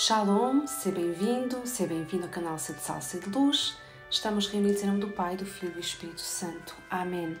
Shalom, 0.00 0.64
seja 0.64 0.94
bem-vindo, 0.94 1.66
seja 1.66 1.88
bem-vindo 1.88 2.22
ao 2.22 2.30
canal 2.30 2.56
Sede 2.56 2.78
Salsa 2.78 3.16
e 3.16 3.20
de 3.20 3.28
Luz. 3.30 3.76
Estamos 4.08 4.46
reunidos 4.46 4.80
em 4.80 4.86
nome 4.86 5.00
do 5.00 5.08
Pai, 5.08 5.36
do 5.36 5.44
Filho 5.44 5.72
e 5.72 5.74
do 5.74 5.80
Espírito 5.80 6.20
Santo. 6.20 6.76
Amém. 6.88 7.36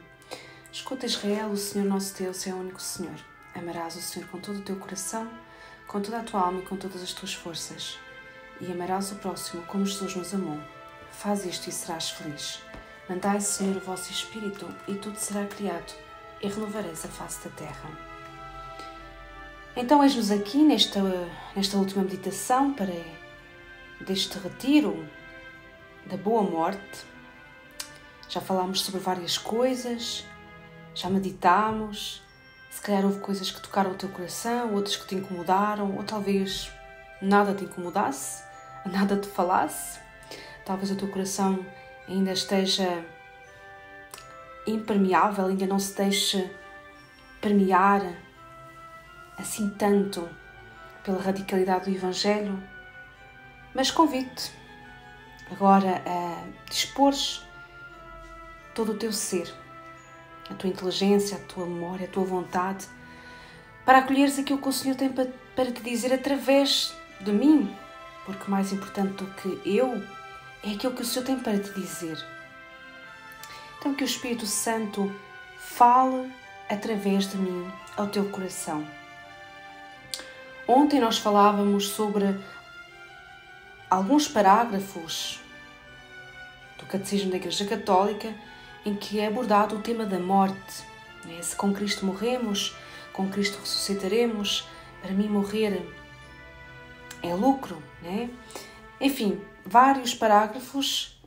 Escuta 0.72 1.06
Israel, 1.06 1.50
o 1.50 1.56
Senhor 1.56 1.86
nosso 1.86 2.18
Deus 2.18 2.44
é 2.48 2.52
o 2.52 2.56
único 2.56 2.82
Senhor. 2.82 3.14
Amarás 3.54 3.94
o 3.94 4.02
Senhor 4.02 4.28
com 4.28 4.40
todo 4.40 4.58
o 4.58 4.62
teu 4.62 4.74
coração, 4.74 5.30
com 5.86 6.00
toda 6.00 6.18
a 6.18 6.24
tua 6.24 6.40
alma 6.40 6.58
e 6.58 6.66
com 6.66 6.76
todas 6.76 7.00
as 7.00 7.12
tuas 7.12 7.32
forças. 7.32 7.96
E 8.60 8.66
amarás 8.72 9.12
o 9.12 9.14
próximo 9.14 9.62
como 9.66 9.86
Jesus 9.86 10.16
nos 10.16 10.34
amou. 10.34 10.58
Faz 11.12 11.46
isto 11.46 11.68
e 11.68 11.72
serás 11.72 12.10
feliz. 12.10 12.60
Mandai, 13.08 13.40
Senhor, 13.40 13.76
o 13.76 13.84
vosso 13.86 14.10
Espírito 14.10 14.68
e 14.88 14.96
tudo 14.96 15.16
será 15.16 15.46
criado 15.46 15.94
e 16.42 16.48
renovareis 16.48 17.04
a 17.04 17.08
face 17.08 17.48
da 17.48 17.54
terra. 17.54 18.17
Então, 19.76 20.02
eis-nos 20.02 20.30
aqui 20.30 20.58
nesta, 20.58 21.00
nesta 21.54 21.76
última 21.76 22.02
meditação 22.02 22.72
para 22.72 22.92
deste 24.00 24.38
retiro 24.38 25.06
da 26.06 26.16
boa 26.16 26.42
morte. 26.42 27.06
Já 28.28 28.40
falámos 28.40 28.82
sobre 28.82 29.00
várias 29.00 29.38
coisas, 29.38 30.24
já 30.94 31.08
meditámos. 31.08 32.22
Se 32.70 32.82
calhar 32.82 33.04
houve 33.04 33.20
coisas 33.20 33.50
que 33.50 33.60
tocaram 33.60 33.92
o 33.92 33.94
teu 33.94 34.08
coração, 34.08 34.74
outras 34.74 34.96
que 34.96 35.06
te 35.06 35.14
incomodaram, 35.14 35.96
ou 35.96 36.04
talvez 36.04 36.70
nada 37.22 37.54
te 37.54 37.64
incomodasse, 37.64 38.42
nada 38.84 39.16
te 39.16 39.28
falasse. 39.28 40.00
Talvez 40.64 40.90
o 40.90 40.96
teu 40.96 41.08
coração 41.08 41.64
ainda 42.06 42.32
esteja 42.32 43.04
impermeável, 44.66 45.46
ainda 45.46 45.66
não 45.66 45.78
se 45.78 45.96
deixe 45.96 46.50
permear 47.40 48.02
assim 49.38 49.70
tanto 49.70 50.28
pela 51.04 51.22
radicalidade 51.22 51.90
do 51.90 51.96
Evangelho, 51.96 52.62
mas 53.74 53.90
convido-te 53.90 54.52
agora 55.50 56.02
a 56.06 56.44
dispor 56.68 57.14
todo 58.74 58.92
o 58.92 58.96
teu 58.96 59.12
ser, 59.12 59.52
a 60.50 60.54
tua 60.54 60.68
inteligência, 60.68 61.36
a 61.36 61.40
tua 61.40 61.66
memória, 61.66 62.06
a 62.06 62.10
tua 62.10 62.24
vontade, 62.24 62.86
para 63.84 63.98
acolheres 63.98 64.38
aquilo 64.38 64.60
que 64.60 64.68
o 64.68 64.72
Senhor 64.72 64.96
tem 64.96 65.10
para 65.10 65.72
te 65.72 65.82
dizer 65.82 66.12
através 66.12 66.94
de 67.20 67.32
mim, 67.32 67.74
porque 68.26 68.50
mais 68.50 68.72
importante 68.72 69.14
do 69.14 69.26
que 69.34 69.60
eu 69.64 70.02
é 70.62 70.72
aquilo 70.72 70.92
que 70.92 71.02
o 71.02 71.04
Senhor 71.04 71.24
tem 71.24 71.38
para 71.38 71.58
te 71.58 71.72
dizer. 71.72 72.18
Então, 73.78 73.94
que 73.94 74.02
o 74.02 74.06
Espírito 74.06 74.44
Santo 74.44 75.10
fale 75.56 76.30
através 76.68 77.30
de 77.30 77.36
mim 77.36 77.70
ao 77.96 78.08
teu 78.08 78.28
coração. 78.28 78.97
Ontem 80.70 81.00
nós 81.00 81.16
falávamos 81.16 81.88
sobre 81.88 82.38
alguns 83.88 84.28
parágrafos 84.28 85.40
do 86.78 86.84
Catecismo 86.84 87.30
da 87.30 87.38
Igreja 87.38 87.64
Católica 87.64 88.34
em 88.84 88.94
que 88.94 89.18
é 89.18 89.28
abordado 89.28 89.76
o 89.76 89.80
tema 89.80 90.04
da 90.04 90.18
morte. 90.18 90.84
Né? 91.24 91.40
Se 91.40 91.56
com 91.56 91.72
Cristo 91.72 92.04
morremos, 92.04 92.76
com 93.14 93.30
Cristo 93.30 93.58
ressuscitaremos, 93.58 94.68
para 95.00 95.12
mim 95.12 95.26
morrer 95.26 95.90
é 97.22 97.34
lucro. 97.34 97.82
Né? 98.02 98.28
Enfim, 99.00 99.40
vários 99.64 100.14
parágrafos 100.14 101.18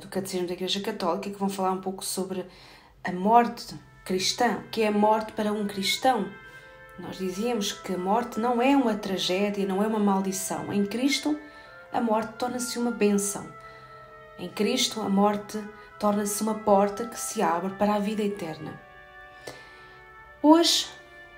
do 0.00 0.08
Catecismo 0.08 0.46
da 0.46 0.54
Igreja 0.54 0.80
Católica 0.80 1.28
que 1.28 1.38
vão 1.38 1.50
falar 1.50 1.72
um 1.72 1.82
pouco 1.82 2.02
sobre 2.02 2.46
a 3.04 3.12
morte 3.12 3.74
cristã, 4.06 4.62
que 4.70 4.80
é 4.80 4.88
a 4.88 4.92
morte 4.92 5.32
para 5.32 5.52
um 5.52 5.66
cristão. 5.66 6.30
Nós 6.98 7.18
dizíamos 7.18 7.72
que 7.72 7.92
a 7.92 7.98
morte 7.98 8.40
não 8.40 8.60
é 8.60 8.74
uma 8.74 8.94
tragédia, 8.94 9.66
não 9.66 9.82
é 9.82 9.86
uma 9.86 9.98
maldição. 9.98 10.72
Em 10.72 10.84
Cristo, 10.86 11.38
a 11.92 12.00
morte 12.00 12.32
torna-se 12.38 12.78
uma 12.78 12.90
bênção. 12.90 13.46
Em 14.38 14.48
Cristo, 14.48 15.00
a 15.00 15.08
morte 15.08 15.62
torna-se 15.98 16.42
uma 16.42 16.54
porta 16.54 17.06
que 17.06 17.18
se 17.18 17.42
abre 17.42 17.74
para 17.74 17.94
a 17.94 17.98
vida 17.98 18.22
eterna. 18.22 18.80
Hoje, 20.42 20.86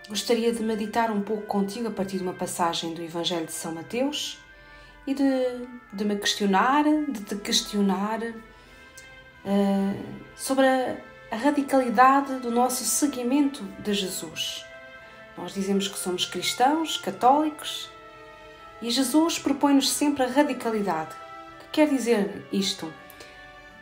gostaria 0.09 0.53
de 0.53 0.63
meditar 0.63 1.11
um 1.11 1.23
pouco 1.23 1.47
contigo 1.47 1.89
a 1.89 1.91
partir 1.91 2.19
de 2.19 2.23
uma 2.23 2.35
passagem 2.35 2.95
do 2.95 3.03
Evangelho 3.03 3.47
de 3.47 3.53
São 3.53 3.73
Mateus 3.73 4.39
e 5.07 5.15
de, 5.15 5.67
de 5.93 6.05
me 6.05 6.17
questionar, 6.17 6.85
de 6.85 7.21
te 7.23 7.35
questionar 7.37 8.21
uh, 8.23 8.35
sobre 10.37 10.67
a, 10.67 10.97
a 11.33 11.37
radicalidade 11.37 12.39
do 12.41 12.51
nosso 12.51 12.85
seguimento 12.85 13.63
de 13.81 13.95
Jesus. 13.95 14.68
Nós 15.39 15.55
dizemos 15.55 15.87
que 15.87 15.99
somos 15.99 16.27
cristãos, 16.27 16.97
católicos, 16.97 17.89
e 18.83 18.91
Jesus 18.91 19.39
propõe-nos 19.39 19.89
sempre 19.89 20.25
a 20.25 20.27
radicalidade. 20.27 21.15
O 21.57 21.65
que 21.65 21.71
quer 21.73 21.89
dizer 21.89 22.45
isto? 22.53 22.93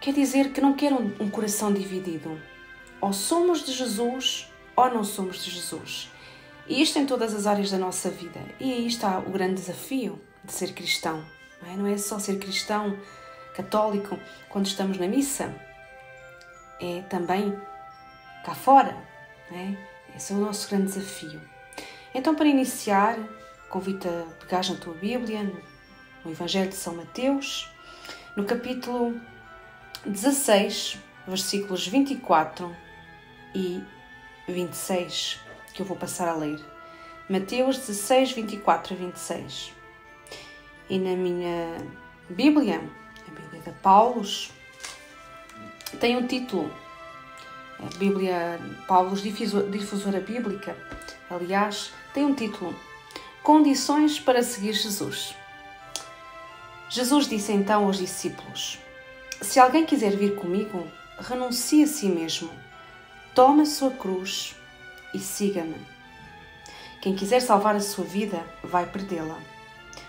Quer 0.00 0.12
dizer 0.12 0.52
que 0.52 0.60
não 0.60 0.74
quer 0.74 0.92
um, 0.92 1.30
coração 1.30 1.72
dividido. 1.72 2.40
Ou 3.00 3.12
somos 3.12 3.64
de 3.64 3.72
Jesus 3.72 4.52
ou 4.76 4.90
não 4.90 5.02
somos 5.02 5.42
de 5.42 5.50
Jesus. 5.50 6.10
E 6.68 6.82
isto 6.82 6.98
em 6.98 7.06
todas 7.06 7.34
as 7.34 7.46
áreas 7.46 7.70
da 7.70 7.78
nossa 7.78 8.10
vida. 8.10 8.40
E 8.60 8.72
aí 8.72 8.86
está 8.86 9.18
o 9.18 9.30
grande 9.30 9.54
desafio 9.54 10.20
de 10.44 10.52
ser 10.52 10.72
cristão. 10.74 11.24
Não 11.62 11.72
é, 11.72 11.76
não 11.76 11.86
é 11.86 11.96
só 11.96 12.18
ser 12.18 12.38
cristão 12.38 12.98
católico 13.54 14.18
quando 14.50 14.66
estamos 14.66 14.98
na 14.98 15.08
missa, 15.08 15.54
é 16.78 17.00
também 17.08 17.58
cá 18.44 18.54
fora. 18.54 18.94
Não 19.50 19.58
é? 19.58 19.95
Esse 20.16 20.32
é 20.32 20.36
o 20.36 20.40
nosso 20.40 20.70
grande 20.70 20.86
desafio. 20.86 21.42
Então, 22.14 22.34
para 22.34 22.46
iniciar, 22.46 23.18
convido 23.68 24.08
a 24.08 24.24
pegar 24.40 24.66
na 24.66 24.74
tua 24.76 24.94
Bíblia, 24.94 25.42
no 26.24 26.30
Evangelho 26.30 26.70
de 26.70 26.74
São 26.74 26.96
Mateus, 26.96 27.70
no 28.34 28.44
capítulo 28.44 29.20
16, 30.06 30.98
versículos 31.28 31.86
24 31.86 32.74
e 33.54 33.84
26, 34.48 35.38
que 35.74 35.82
eu 35.82 35.86
vou 35.86 35.98
passar 35.98 36.28
a 36.28 36.34
ler. 36.34 36.64
Mateus 37.28 37.76
16, 37.76 38.32
24 38.32 38.94
a 38.94 38.96
26. 38.96 39.72
E 40.88 40.98
na 40.98 41.14
minha 41.14 41.76
Bíblia, 42.30 42.80
a 43.28 43.30
Bíblia 43.30 43.60
de 43.60 43.72
Paulos, 43.82 44.50
tem 46.00 46.16
um 46.16 46.26
título 46.26 46.72
Bíblia, 47.98 48.58
Paulo, 48.88 49.14
difusora 49.16 50.20
bíblica, 50.20 50.76
aliás, 51.30 51.92
tem 52.14 52.24
um 52.24 52.34
título: 52.34 52.74
Condições 53.42 54.18
para 54.18 54.42
seguir 54.42 54.72
Jesus. 54.72 55.34
Jesus 56.88 57.26
disse 57.26 57.52
então 57.52 57.84
aos 57.84 57.98
discípulos: 57.98 58.78
Se 59.42 59.60
alguém 59.60 59.84
quiser 59.84 60.16
vir 60.16 60.34
comigo, 60.36 60.86
renuncie 61.18 61.84
a 61.84 61.86
si 61.86 62.06
mesmo, 62.06 62.50
tome 63.34 63.62
a 63.62 63.66
sua 63.66 63.90
cruz 63.90 64.56
e 65.12 65.18
siga-me. 65.18 65.76
Quem 67.00 67.14
quiser 67.14 67.40
salvar 67.40 67.76
a 67.76 67.80
sua 67.80 68.04
vida, 68.04 68.42
vai 68.64 68.86
perdê-la. 68.86 69.38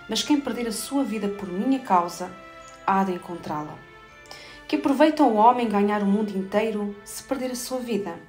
Mas 0.10 0.24
quem 0.24 0.40
perder 0.40 0.68
a 0.68 0.72
sua 0.72 1.04
vida 1.04 1.28
por 1.28 1.48
minha 1.48 1.80
causa, 1.80 2.32
há 2.86 3.04
de 3.04 3.12
encontrá-la. 3.12 3.87
Que 4.68 4.76
aproveita 4.76 5.24
o 5.24 5.36
homem 5.36 5.70
ganhar 5.70 6.04
o 6.04 6.06
mundo 6.06 6.38
inteiro 6.38 6.94
se 7.06 7.24
perder 7.24 7.52
a 7.52 7.56
sua 7.56 7.80
vida? 7.80 8.20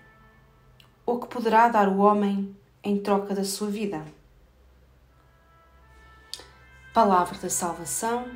Ou 1.04 1.18
que 1.18 1.26
poderá 1.26 1.68
dar 1.68 1.88
o 1.88 1.98
homem 1.98 2.56
em 2.84 2.96
troca 2.96 3.34
da 3.34 3.42
sua 3.42 3.68
vida? 3.68 4.04
Palavra 6.94 7.36
da 7.38 7.50
salvação, 7.50 8.28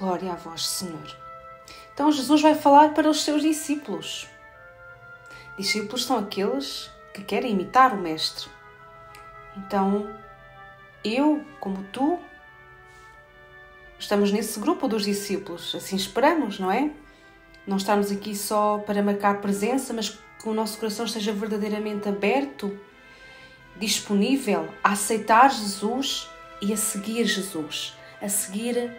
glória 0.00 0.32
a 0.32 0.34
vós, 0.34 0.66
Senhor. 0.66 1.16
Então 1.94 2.10
Jesus 2.10 2.42
vai 2.42 2.56
falar 2.56 2.92
para 2.92 3.08
os 3.08 3.22
seus 3.22 3.40
discípulos. 3.40 4.28
Discípulos 5.56 6.04
são 6.04 6.18
aqueles 6.18 6.90
que 7.14 7.22
querem 7.22 7.52
imitar 7.52 7.94
o 7.94 7.98
Mestre. 7.98 8.50
Então, 9.56 10.12
eu, 11.04 11.44
como 11.60 11.84
tu, 11.92 12.18
estamos 13.96 14.32
nesse 14.32 14.58
grupo 14.58 14.88
dos 14.88 15.04
discípulos, 15.04 15.72
assim 15.76 15.94
esperamos, 15.94 16.58
não 16.58 16.72
é? 16.72 16.90
Não 17.66 17.76
estarmos 17.76 18.10
aqui 18.10 18.34
só 18.34 18.78
para 18.78 19.02
marcar 19.02 19.40
presença, 19.40 19.92
mas 19.92 20.10
que 20.10 20.48
o 20.48 20.54
nosso 20.54 20.78
coração 20.78 21.04
esteja 21.04 21.32
verdadeiramente 21.32 22.08
aberto, 22.08 22.76
disponível 23.76 24.68
a 24.82 24.92
aceitar 24.92 25.50
Jesus 25.50 26.28
e 26.60 26.72
a 26.72 26.76
seguir 26.76 27.24
Jesus, 27.24 27.96
a 28.20 28.28
seguir 28.28 28.92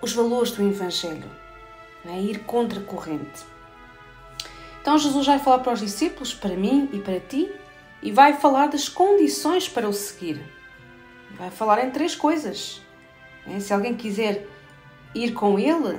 os 0.00 0.12
valores 0.12 0.52
do 0.52 0.62
Evangelho, 0.62 1.30
a 2.04 2.10
é? 2.10 2.20
ir 2.20 2.40
contra 2.40 2.80
a 2.80 2.82
corrente. 2.82 3.44
Então 4.80 4.96
Jesus 4.96 5.26
vai 5.26 5.38
falar 5.38 5.58
para 5.58 5.72
os 5.72 5.80
discípulos, 5.80 6.32
para 6.32 6.54
mim 6.54 6.88
e 6.92 6.98
para 6.98 7.20
ti, 7.20 7.50
e 8.02 8.12
vai 8.12 8.34
falar 8.34 8.68
das 8.68 8.88
condições 8.88 9.68
para 9.68 9.88
o 9.88 9.92
seguir. 9.92 10.40
Vai 11.32 11.50
falar 11.50 11.84
em 11.84 11.90
três 11.90 12.14
coisas. 12.14 12.80
É? 13.46 13.58
Se 13.60 13.72
alguém 13.72 13.94
quiser 13.94 14.46
ir 15.14 15.32
com 15.32 15.58
ele, 15.58 15.98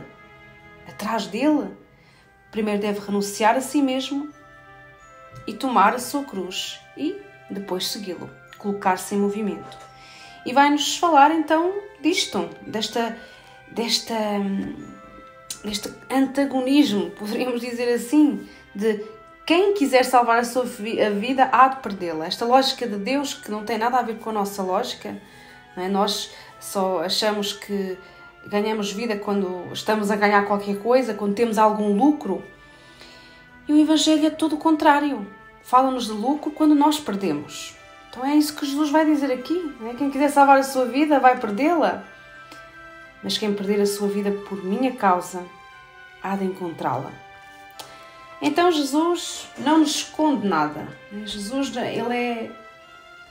atrás 0.89 1.27
dele, 1.27 1.71
primeiro 2.51 2.81
deve 2.81 2.99
renunciar 2.99 3.55
a 3.55 3.61
si 3.61 3.81
mesmo 3.81 4.29
e 5.47 5.53
tomar 5.53 5.93
a 5.93 5.99
sua 5.99 6.23
cruz 6.23 6.79
e 6.97 7.15
depois 7.49 7.87
segui-lo, 7.87 8.29
colocar-se 8.57 9.15
em 9.15 9.17
movimento. 9.17 9.77
E 10.45 10.53
vai-nos 10.53 10.97
falar 10.97 11.31
então 11.31 11.73
disto, 12.01 12.49
desta, 12.61 13.17
desta, 13.71 14.15
deste 15.63 15.93
antagonismo, 16.09 17.11
poderíamos 17.11 17.61
dizer 17.61 17.93
assim, 17.93 18.47
de 18.73 19.03
quem 19.45 19.73
quiser 19.73 20.05
salvar 20.05 20.37
a 20.37 20.43
sua 20.43 20.63
vida 20.63 21.49
há 21.51 21.69
de 21.69 21.81
perdê-la. 21.81 22.27
Esta 22.27 22.45
lógica 22.45 22.87
de 22.87 22.97
Deus 22.97 23.33
que 23.33 23.49
não 23.49 23.65
tem 23.65 23.77
nada 23.77 23.97
a 23.97 24.01
ver 24.01 24.19
com 24.19 24.29
a 24.29 24.33
nossa 24.33 24.61
lógica, 24.61 25.19
é? 25.75 25.87
nós 25.87 26.31
só 26.59 27.01
achamos 27.03 27.53
que 27.53 27.97
ganhamos 28.47 28.91
vida 28.91 29.17
quando 29.17 29.71
estamos 29.73 30.09
a 30.11 30.15
ganhar 30.15 30.45
qualquer 30.45 30.77
coisa, 30.79 31.13
quando 31.13 31.35
temos 31.35 31.57
algum 31.57 31.95
lucro. 31.95 32.43
E 33.67 33.73
o 33.73 33.79
Evangelho 33.79 34.25
é 34.25 34.29
todo 34.29 34.55
o 34.55 34.57
contrário. 34.57 35.27
Fala-nos 35.63 36.05
de 36.05 36.11
lucro 36.11 36.51
quando 36.51 36.73
nós 36.73 36.99
perdemos. 36.99 37.75
Então 38.09 38.25
é 38.25 38.35
isso 38.35 38.55
que 38.55 38.65
Jesus 38.65 38.89
vai 38.89 39.05
dizer 39.05 39.31
aqui. 39.31 39.75
É? 39.85 39.93
Quem 39.93 40.09
quiser 40.09 40.29
salvar 40.29 40.57
a 40.57 40.63
sua 40.63 40.85
vida 40.85 41.19
vai 41.19 41.37
perdê-la. 41.39 42.03
Mas 43.23 43.37
quem 43.37 43.53
perder 43.53 43.81
a 43.81 43.85
sua 43.85 44.07
vida 44.07 44.31
por 44.31 44.63
minha 44.63 44.91
causa 44.93 45.45
há 46.23 46.35
de 46.35 46.45
encontrá-la. 46.45 47.11
Então 48.41 48.71
Jesus 48.71 49.47
não 49.57 49.79
nos 49.79 49.95
esconde 49.95 50.47
nada. 50.47 50.87
Jesus 51.25 51.75
ele 51.75 52.15
é 52.15 52.51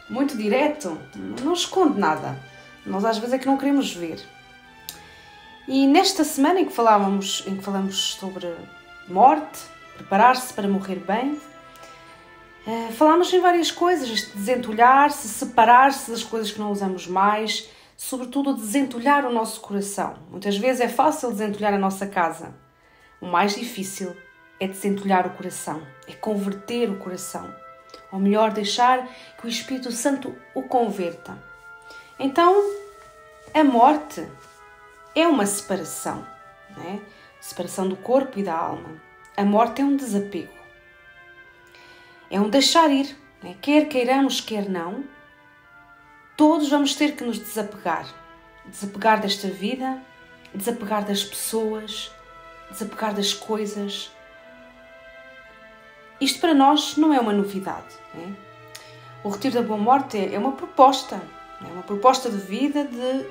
muito 0.08 0.36
direto, 0.36 0.98
não 1.42 1.54
esconde 1.54 1.98
nada. 1.98 2.38
Nós 2.86 3.04
às 3.04 3.18
vezes 3.18 3.34
é 3.34 3.38
que 3.38 3.46
não 3.46 3.56
queremos 3.56 3.92
ver. 3.92 4.20
E 5.68 5.86
nesta 5.86 6.24
semana 6.24 6.60
em 6.60 6.64
que 6.64 6.72
falávamos, 6.72 7.44
em 7.46 7.54
que 7.54 7.62
falamos 7.62 8.14
sobre 8.14 8.50
morte, 9.06 9.60
preparar-se 9.98 10.54
para 10.54 10.66
morrer 10.66 10.96
bem, 10.96 11.38
eh, 12.66 12.90
falámos 12.92 13.30
em 13.34 13.38
várias 13.38 13.70
coisas, 13.70 14.30
desentulhar-se, 14.34 15.28
separar-se 15.28 16.10
das 16.10 16.24
coisas 16.24 16.50
que 16.50 16.58
não 16.58 16.72
usamos 16.72 17.06
mais, 17.06 17.68
sobretudo 17.98 18.54
desentulhar 18.54 19.26
o 19.26 19.30
nosso 19.30 19.60
coração. 19.60 20.16
Muitas 20.30 20.56
vezes 20.56 20.80
é 20.80 20.88
fácil 20.88 21.30
desentulhar 21.32 21.74
a 21.74 21.78
nossa 21.78 22.06
casa. 22.06 22.54
O 23.20 23.26
mais 23.26 23.54
difícil 23.54 24.16
é 24.58 24.66
desentulhar 24.66 25.26
o 25.26 25.36
coração, 25.36 25.82
é 26.06 26.14
converter 26.14 26.88
o 26.88 26.96
coração. 26.96 27.46
Ou 28.10 28.18
melhor, 28.18 28.52
deixar 28.52 29.06
que 29.38 29.44
o 29.44 29.50
Espírito 29.50 29.92
Santo 29.92 30.34
o 30.54 30.62
converta. 30.62 31.36
Então, 32.18 32.54
a 33.52 33.62
morte 33.62 34.26
é 35.20 35.26
uma 35.26 35.46
separação, 35.46 36.26
né? 36.76 37.00
separação 37.40 37.88
do 37.88 37.96
corpo 37.96 38.38
e 38.38 38.42
da 38.42 38.54
alma. 38.56 39.00
A 39.36 39.44
morte 39.44 39.82
é 39.82 39.84
um 39.84 39.96
desapego, 39.96 40.52
é 42.30 42.40
um 42.40 42.48
deixar 42.48 42.90
ir, 42.90 43.16
né? 43.42 43.56
quer 43.60 43.88
queiramos, 43.88 44.40
quer 44.40 44.68
não. 44.68 45.04
Todos 46.36 46.68
vamos 46.68 46.94
ter 46.94 47.16
que 47.16 47.24
nos 47.24 47.38
desapegar, 47.38 48.06
desapegar 48.66 49.20
desta 49.20 49.48
vida, 49.48 50.00
desapegar 50.54 51.04
das 51.04 51.24
pessoas, 51.24 52.12
desapegar 52.70 53.14
das 53.14 53.32
coisas. 53.34 54.12
Isto 56.20 56.40
para 56.40 56.54
nós 56.54 56.96
não 56.96 57.12
é 57.12 57.20
uma 57.20 57.32
novidade. 57.32 57.94
Né? 58.14 58.34
O 59.24 59.30
retiro 59.30 59.54
da 59.54 59.62
boa 59.62 59.78
morte 59.78 60.16
é 60.32 60.38
uma 60.38 60.52
proposta, 60.52 61.20
é 61.60 61.72
uma 61.72 61.82
proposta 61.82 62.30
de 62.30 62.36
vida 62.36 62.84
de 62.84 63.26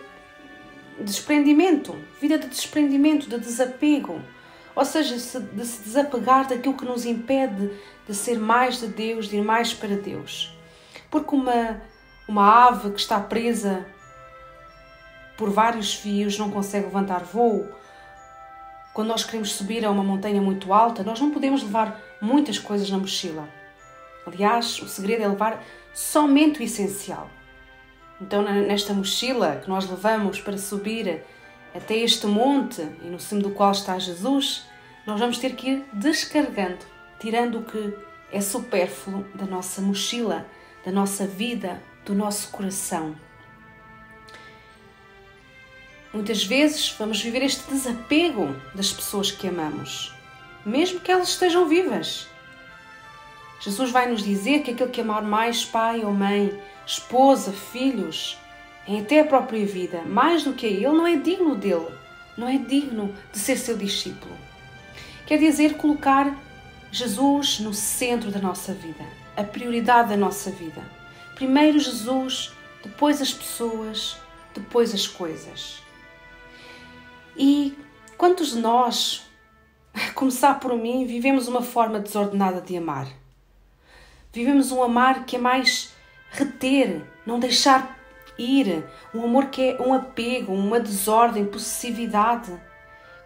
desprendimento, 0.99 1.95
vida 2.19 2.37
de 2.37 2.47
desprendimento, 2.47 3.29
de 3.29 3.39
desapego, 3.39 4.21
ou 4.75 4.85
seja, 4.85 5.15
de 5.15 5.65
se 5.65 5.81
desapegar 5.83 6.47
daquilo 6.47 6.77
que 6.77 6.85
nos 6.85 7.05
impede 7.05 7.71
de 8.07 8.15
ser 8.15 8.39
mais 8.39 8.79
de 8.79 8.87
Deus, 8.87 9.27
de 9.27 9.37
ir 9.37 9.43
mais 9.43 9.73
para 9.73 9.95
Deus. 9.95 10.55
Porque 11.09 11.35
uma, 11.35 11.81
uma 12.27 12.67
ave 12.67 12.91
que 12.91 12.99
está 12.99 13.19
presa 13.19 13.85
por 15.35 15.49
vários 15.49 15.93
fios 15.93 16.37
não 16.37 16.49
consegue 16.49 16.85
levantar 16.85 17.23
voo. 17.23 17.67
Quando 18.93 19.09
nós 19.09 19.23
queremos 19.23 19.51
subir 19.51 19.85
a 19.85 19.91
uma 19.91 20.03
montanha 20.03 20.41
muito 20.41 20.73
alta, 20.73 21.03
nós 21.03 21.19
não 21.19 21.31
podemos 21.31 21.61
levar 21.63 21.99
muitas 22.21 22.57
coisas 22.57 22.89
na 22.89 22.97
mochila. 22.97 23.47
Aliás, 24.25 24.81
o 24.81 24.87
segredo 24.87 25.23
é 25.23 25.27
levar 25.27 25.63
somente 25.93 26.59
o 26.59 26.63
essencial. 26.63 27.29
Então, 28.19 28.41
nesta 28.41 28.93
mochila 28.93 29.61
que 29.63 29.69
nós 29.69 29.89
levamos 29.89 30.39
para 30.41 30.57
subir 30.57 31.23
até 31.73 31.95
este 31.97 32.25
monte 32.25 32.81
e 33.03 33.07
no 33.07 33.19
cimo 33.19 33.41
do 33.41 33.51
qual 33.51 33.71
está 33.71 33.99
Jesus, 33.99 34.65
nós 35.05 35.19
vamos 35.19 35.37
ter 35.37 35.55
que 35.55 35.69
ir 35.69 35.85
descarregando, 35.93 36.85
tirando 37.19 37.59
o 37.59 37.63
que 37.63 37.93
é 38.31 38.41
supérfluo 38.41 39.25
da 39.35 39.45
nossa 39.45 39.81
mochila, 39.81 40.45
da 40.83 40.91
nossa 40.91 41.27
vida, 41.27 41.81
do 42.05 42.15
nosso 42.15 42.49
coração. 42.49 43.15
Muitas 46.13 46.43
vezes 46.43 46.89
vamos 46.97 47.21
viver 47.21 47.43
este 47.43 47.69
desapego 47.69 48.55
das 48.73 48.91
pessoas 48.91 49.29
que 49.29 49.47
amamos, 49.47 50.15
mesmo 50.65 50.99
que 50.99 51.11
elas 51.11 51.29
estejam 51.29 51.67
vivas. 51.67 52.27
Jesus 53.59 53.91
vai 53.91 54.09
nos 54.09 54.23
dizer 54.23 54.61
que 54.63 54.71
aquele 54.71 54.89
que 54.89 55.01
amar 55.01 55.21
mais 55.21 55.63
pai 55.65 56.03
ou 56.03 56.11
mãe, 56.11 56.57
esposa, 56.87 57.51
filhos, 57.51 58.39
em 58.87 59.01
até 59.01 59.19
a 59.19 59.25
própria 59.25 59.65
vida, 59.65 60.01
mais 60.03 60.43
do 60.43 60.53
que 60.53 60.65
a 60.65 60.69
ele, 60.69 60.87
não 60.87 61.05
é 61.05 61.17
digno 61.17 61.53
dele, 61.55 61.89
não 62.37 62.47
é 62.47 62.57
digno 62.57 63.13
de 63.31 63.37
ser 63.37 63.57
seu 63.57 63.77
discípulo. 63.77 64.33
Quer 65.25 65.37
dizer, 65.37 65.75
colocar 65.75 66.33
Jesus 66.89 67.59
no 67.59 67.73
centro 67.73 68.31
da 68.31 68.39
nossa 68.39 68.73
vida, 68.73 69.03
a 69.35 69.43
prioridade 69.43 70.09
da 70.09 70.17
nossa 70.17 70.49
vida. 70.49 70.81
Primeiro 71.35 71.77
Jesus, 71.77 72.53
depois 72.81 73.21
as 73.21 73.33
pessoas, 73.33 74.17
depois 74.55 74.93
as 74.93 75.05
coisas. 75.05 75.83
E 77.35 77.77
quantos 78.17 78.51
de 78.51 78.59
nós, 78.59 79.29
a 79.93 80.11
começar 80.13 80.59
por 80.61 80.75
mim, 80.77 81.05
vivemos 81.05 81.49
uma 81.49 81.61
forma 81.61 81.99
desordenada 81.99 82.61
de 82.61 82.77
amar? 82.77 83.07
Vivemos 84.31 84.71
um 84.71 84.81
amar 84.81 85.25
que 85.25 85.35
é 85.35 85.39
mais 85.39 85.96
reter, 86.37 87.01
não 87.25 87.39
deixar 87.39 87.97
ir, 88.37 88.85
um 89.13 89.23
amor 89.23 89.47
que 89.47 89.71
é 89.71 89.81
um 89.81 89.93
apego, 89.93 90.53
uma 90.53 90.79
desordem, 90.79 91.45
possessividade. 91.45 92.51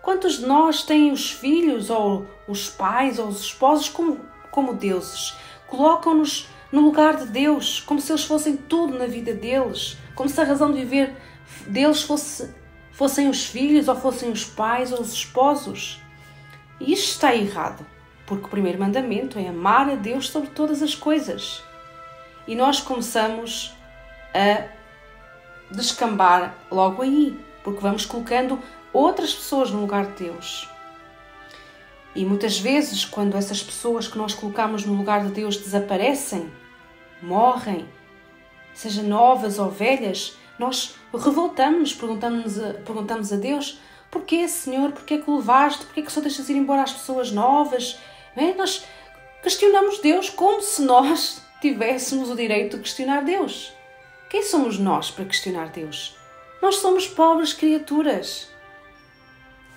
Quantos 0.02 0.40
de 0.40 0.46
nós 0.46 0.84
têm 0.84 1.12
os 1.12 1.30
filhos 1.30 1.90
ou 1.90 2.26
os 2.48 2.70
pais 2.70 3.20
ou 3.20 3.28
os 3.28 3.42
esposos 3.42 3.90
como, 3.90 4.20
como 4.50 4.74
deuses? 4.74 5.36
Colocam-nos 5.68 6.48
no 6.72 6.82
lugar 6.82 7.18
de 7.18 7.26
Deus, 7.26 7.82
como 7.82 8.00
se 8.00 8.12
eles 8.12 8.24
fossem 8.24 8.56
tudo 8.56 8.98
na 8.98 9.06
vida 9.06 9.34
deles, 9.34 9.98
como 10.16 10.30
se 10.30 10.40
a 10.40 10.46
razão 10.46 10.72
de 10.72 10.80
viver 10.80 11.14
deles 11.68 12.02
fosse, 12.02 12.50
fossem 12.94 13.30
os 13.30 13.46
filhos 13.46 13.90
ou 13.90 13.96
fossem 13.96 14.32
os 14.32 14.46
pais 14.46 14.94
ou 14.94 15.02
os 15.02 15.12
esposos. 15.12 16.02
E 16.80 16.94
isto 16.94 17.10
está 17.10 17.36
errado, 17.36 17.86
porque 18.26 18.46
o 18.46 18.50
primeiro 18.50 18.80
mandamento 18.80 19.38
é 19.38 19.48
amar 19.48 19.90
a 19.90 19.96
Deus 19.96 20.30
sobre 20.30 20.50
todas 20.50 20.82
as 20.82 20.96
coisas 20.96 21.62
e 22.48 22.56
nós 22.56 22.80
começamos 22.80 23.74
a 24.34 24.68
descambar 25.72 26.56
logo 26.70 27.02
aí, 27.02 27.40
porque 27.64 27.80
vamos 27.80 28.06
colocando 28.06 28.60
outras 28.94 29.34
pessoas 29.34 29.72
no 29.72 29.82
lugar 29.82 30.08
de 30.08 30.24
Deus. 30.26 30.70
E 32.14 32.26
muitas 32.26 32.60
vezes, 32.60 33.06
quando 33.06 33.38
essas 33.38 33.64
pessoas 33.64 34.08
que 34.08 34.18
nós 34.18 34.34
colocamos 34.34 34.86
no 34.86 34.94
lugar 34.94 35.26
de 35.26 35.32
Deus 35.32 35.56
desaparecem, 35.56 36.52
morrem, 37.22 37.88
seja 38.74 39.02
novas 39.02 39.60
ou 39.60 39.70
velhas, 39.70 40.36
nós 40.60 40.96
revoltamos-nos, 41.14 41.94
perguntamos, 41.94 42.60
a, 42.60 42.74
perguntamos 42.74 43.32
a 43.32 43.38
Deus: 43.38 43.80
porquê, 44.10 44.48
Senhor, 44.48 44.92
porquê 44.92 45.20
que 45.20 45.30
o 45.30 45.38
levaste? 45.38 45.86
Porquê 45.86 46.02
que 46.02 46.12
só 46.12 46.20
deixas 46.20 46.50
ir 46.50 46.58
embora 46.58 46.84
as 46.84 46.92
pessoas 46.92 47.32
novas? 47.32 47.98
Bem, 48.36 48.56
nós 48.56 48.84
questionamos 49.42 50.00
Deus 50.00 50.30
como 50.30 50.62
se 50.62 50.82
nós 50.82 51.42
tivéssemos 51.62 52.30
o 52.30 52.36
direito 52.36 52.78
de 52.78 52.84
questionar 52.84 53.24
Deus. 53.24 53.72
Quem 54.30 54.42
somos 54.42 54.80
nós 54.80 55.12
para 55.12 55.26
questionar 55.26 55.70
Deus? 55.70 56.18
Nós 56.62 56.78
somos 56.78 57.08
pobres 57.08 57.54
criaturas. 57.54 58.50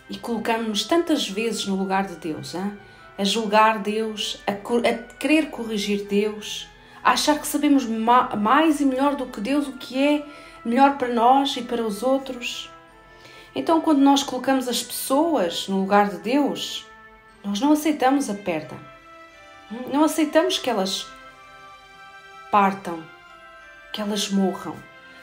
E 0.09 0.19
colocamos-nos 0.19 0.85
tantas 0.85 1.29
vezes 1.29 1.67
no 1.67 1.77
lugar 1.77 2.07
de 2.07 2.17
Deus, 2.17 2.55
hein? 2.55 2.77
a 3.17 3.25
julgar 3.25 3.79
Deus, 3.79 4.43
a, 4.47 4.53
a 4.53 4.99
querer 5.19 5.51
corrigir 5.51 6.07
Deus, 6.07 6.67
a 7.03 7.13
achar 7.13 7.39
que 7.39 7.47
sabemos 7.47 7.85
ma 7.87 8.35
mais 8.35 8.81
e 8.81 8.85
melhor 8.85 9.15
do 9.15 9.27
que 9.27 9.41
Deus 9.41 9.69
o 9.69 9.75
que 9.75 10.03
é 10.03 10.27
melhor 10.65 10.97
para 10.97 11.09
nós 11.09 11.57
e 11.57 11.63
para 11.63 11.83
os 11.83 12.03
outros. 12.03 12.71
Então, 13.55 13.81
quando 13.81 14.01
nós 14.01 14.23
colocamos 14.23 14.69
as 14.69 14.83
pessoas 14.83 15.69
no 15.69 15.81
lugar 15.81 16.09
de 16.09 16.19
Deus, 16.19 16.87
nós 17.45 17.61
não 17.61 17.73
aceitamos 17.73 18.29
a 18.29 18.35
perda. 18.35 18.77
Não 19.93 20.03
aceitamos 20.05 20.59
que 20.59 20.69
elas 20.69 21.07
partam, 22.55 23.03
que 23.93 24.01
elas 24.01 24.31
morram, 24.31 24.77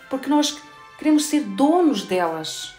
porque 0.09 0.27
nós 0.27 0.61
queremos 0.97 1.27
ser 1.27 1.39
donos 1.43 2.03
delas, 2.03 2.75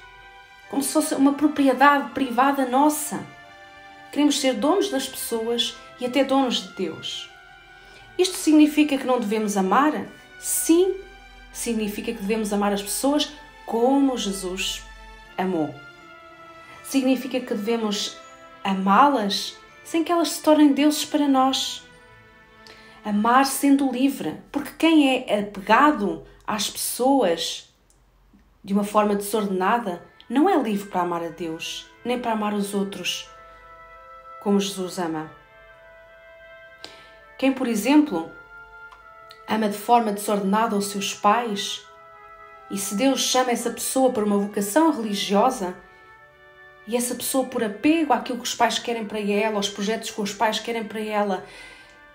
como 0.69 0.83
se 0.83 0.93
fosse 0.93 1.15
uma 1.15 1.33
propriedade 1.33 2.11
privada 2.11 2.67
nossa. 2.67 3.25
Queremos 4.13 4.39
ser 4.39 4.53
donos 4.53 4.91
das 4.91 5.09
pessoas 5.09 5.75
e 5.99 6.05
até 6.05 6.23
donos 6.23 6.69
de 6.69 6.75
Deus. 6.75 7.31
Isto 8.19 8.37
significa 8.37 8.99
que 8.99 9.07
não 9.07 9.19
devemos 9.19 9.57
amar? 9.57 10.05
Sim, 10.39 10.97
significa 11.51 12.13
que 12.13 12.21
devemos 12.21 12.53
amar 12.53 12.75
as 12.75 12.83
pessoas 12.83 13.33
como 13.65 14.19
Jesus 14.19 14.83
amou. 15.39 15.75
Significa 16.83 17.41
que 17.41 17.55
devemos 17.55 18.19
amá-las 18.63 19.57
sem 19.83 20.05
que 20.05 20.13
elas 20.13 20.33
se 20.33 20.43
tornem 20.43 20.75
deuses 20.75 21.07
para 21.07 21.27
nós. 21.27 21.83
Amar 23.05 23.47
sendo 23.47 23.91
livre, 23.91 24.41
porque 24.53 24.71
quem 24.79 25.25
é 25.27 25.41
apegado 25.41 26.25
às 26.47 26.71
pessoas 26.71 27.69
de 28.63 28.73
uma 28.73 28.85
forma 28.85 29.17
desordenada 29.17 30.03
não 30.29 30.49
é 30.49 30.57
livre 30.57 30.89
para 30.89 31.03
amar 31.03 31.23
a 31.23 31.29
Deus, 31.29 31.91
nem 32.05 32.19
para 32.19 32.33
amar 32.33 32.55
os 32.55 32.75
outros 32.75 33.29
como 34.43 34.61
Jesus 34.61 34.99
ama. 34.99 35.31
Quem, 37.37 37.53
por 37.53 37.67
exemplo, 37.67 38.31
ama 39.49 39.69
de 39.69 39.77
forma 39.77 40.13
desordenada 40.13 40.77
os 40.77 40.87
seus 40.87 41.13
pais, 41.13 41.85
e 42.71 42.79
se 42.79 42.95
Deus 42.95 43.21
chama 43.21 43.51
essa 43.51 43.71
pessoa 43.71 44.13
para 44.13 44.25
uma 44.25 44.39
vocação 44.39 44.93
religiosa, 44.93 45.75
e 46.87 46.97
essa 46.97 47.15
pessoa, 47.15 47.47
por 47.47 47.63
apego 47.63 48.13
àquilo 48.13 48.39
que 48.39 48.45
os 48.45 48.55
pais 48.55 48.79
querem 48.79 49.05
para 49.05 49.21
ela, 49.21 49.57
aos 49.57 49.69
projetos 49.69 50.11
que 50.11 50.21
os 50.21 50.33
pais 50.33 50.59
querem 50.59 50.85
para 50.85 51.01
ela, 51.01 51.45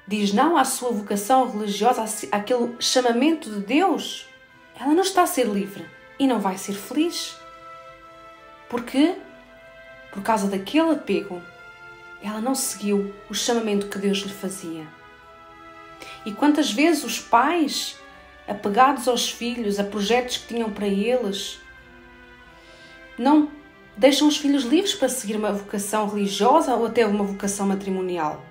diz 0.07 0.31
não 0.31 0.55
à 0.55 0.63
sua 0.63 0.91
vocação 0.91 1.51
religiosa, 1.51 2.05
àquele 2.31 2.75
chamamento 2.79 3.49
de 3.49 3.59
Deus, 3.59 4.25
ela 4.79 4.93
não 4.93 5.01
está 5.01 5.23
a 5.23 5.27
ser 5.27 5.47
livre 5.47 5.85
e 6.17 6.25
não 6.25 6.39
vai 6.39 6.57
ser 6.57 6.73
feliz. 6.73 7.37
Porque, 8.69 9.15
por 10.11 10.23
causa 10.23 10.47
daquele 10.47 10.91
apego, 10.91 11.41
ela 12.21 12.39
não 12.39 12.55
seguiu 12.55 13.13
o 13.29 13.33
chamamento 13.33 13.87
que 13.87 13.99
Deus 13.99 14.19
lhe 14.19 14.33
fazia. 14.33 14.87
E 16.25 16.31
quantas 16.31 16.71
vezes 16.71 17.03
os 17.03 17.19
pais, 17.19 17.97
apegados 18.47 19.07
aos 19.07 19.29
filhos, 19.29 19.79
a 19.79 19.83
projetos 19.83 20.37
que 20.37 20.47
tinham 20.47 20.71
para 20.71 20.87
eles, 20.87 21.59
não 23.17 23.51
deixam 23.95 24.27
os 24.27 24.37
filhos 24.37 24.63
livres 24.63 24.93
para 24.93 25.09
seguir 25.09 25.35
uma 25.35 25.51
vocação 25.51 26.07
religiosa 26.07 26.75
ou 26.75 26.85
até 26.85 27.05
uma 27.05 27.23
vocação 27.23 27.67
matrimonial. 27.67 28.46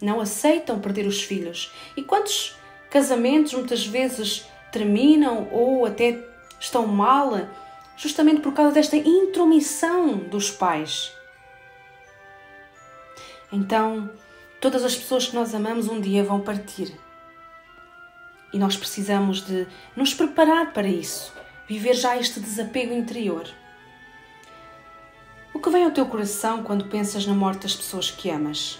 Não 0.00 0.20
aceitam 0.20 0.80
perder 0.80 1.06
os 1.06 1.22
filhos. 1.22 1.72
E 1.96 2.02
quantos 2.02 2.56
casamentos 2.90 3.52
muitas 3.54 3.86
vezes 3.86 4.46
terminam 4.72 5.48
ou 5.52 5.84
até 5.84 6.18
estão 6.58 6.86
mal 6.86 7.48
justamente 7.96 8.40
por 8.40 8.54
causa 8.54 8.72
desta 8.72 8.96
intromissão 8.96 10.16
dos 10.16 10.50
pais? 10.50 11.12
Então, 13.52 14.08
todas 14.60 14.84
as 14.84 14.96
pessoas 14.96 15.26
que 15.26 15.34
nós 15.34 15.54
amamos 15.54 15.88
um 15.88 16.00
dia 16.00 16.22
vão 16.22 16.40
partir. 16.40 16.94
E 18.52 18.58
nós 18.58 18.76
precisamos 18.76 19.42
de 19.44 19.66
nos 19.94 20.14
preparar 20.14 20.72
para 20.72 20.88
isso, 20.88 21.32
viver 21.68 21.94
já 21.94 22.16
este 22.16 22.40
desapego 22.40 22.94
interior. 22.94 23.48
O 25.52 25.58
que 25.58 25.70
vem 25.70 25.84
ao 25.84 25.90
teu 25.90 26.06
coração 26.06 26.62
quando 26.62 26.86
pensas 26.86 27.26
na 27.26 27.34
morte 27.34 27.62
das 27.62 27.76
pessoas 27.76 28.10
que 28.10 28.30
amas? 28.30 28.78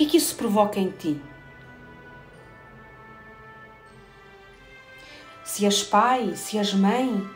Que 0.00 0.06
é 0.06 0.08
que 0.08 0.16
isso 0.16 0.34
provoca 0.34 0.80
em 0.80 0.90
ti? 0.90 1.20
Se 5.44 5.66
és 5.66 5.82
pai, 5.82 6.34
se 6.36 6.56
és 6.56 6.72
mãe, 6.72 7.28